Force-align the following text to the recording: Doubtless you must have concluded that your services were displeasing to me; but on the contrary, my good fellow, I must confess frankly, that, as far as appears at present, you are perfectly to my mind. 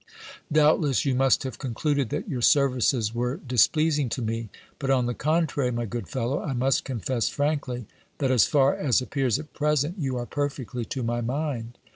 Doubtless 0.51 1.05
you 1.05 1.13
must 1.13 1.43
have 1.43 1.59
concluded 1.59 2.09
that 2.09 2.27
your 2.27 2.41
services 2.41 3.13
were 3.13 3.37
displeasing 3.37 4.09
to 4.09 4.23
me; 4.23 4.49
but 4.79 4.89
on 4.89 5.05
the 5.05 5.13
contrary, 5.13 5.69
my 5.69 5.85
good 5.85 6.07
fellow, 6.07 6.41
I 6.41 6.53
must 6.53 6.83
confess 6.85 7.29
frankly, 7.29 7.85
that, 8.17 8.31
as 8.31 8.47
far 8.47 8.73
as 8.75 8.99
appears 8.99 9.37
at 9.37 9.53
present, 9.53 9.99
you 9.99 10.17
are 10.17 10.25
perfectly 10.25 10.85
to 10.85 11.03
my 11.03 11.21
mind. 11.21 11.77